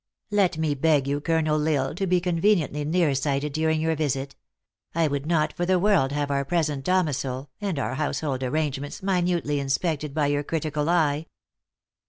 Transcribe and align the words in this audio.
"Let 0.31 0.57
me 0.57 0.73
beg 0.73 1.07
you, 1.07 1.21
Colonel 1.21 1.61
L 1.67 1.75
Isle, 1.85 1.93
to 1.93 2.07
be 2.07 2.19
conveniently 2.19 2.83
near 2.85 3.13
sighted 3.13 3.53
during 3.53 3.79
your 3.79 3.95
visit. 3.95 4.35
I 4.95 5.07
would 5.07 5.27
not, 5.27 5.53
for 5.53 5.63
the 5.63 5.77
world, 5.77 6.11
have 6.11 6.31
our 6.31 6.43
present 6.43 6.83
domicil, 6.83 7.49
and 7.61 7.77
our 7.77 7.93
household 7.93 8.41
arrangements, 8.41 9.03
minutely 9.03 9.59
inspected 9.59 10.15
by 10.15 10.25
your 10.25 10.41
critical 10.41 10.89
eye." 10.89 11.27